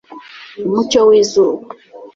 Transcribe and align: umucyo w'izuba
umucyo 0.67 0.99
w'izuba 1.07 1.67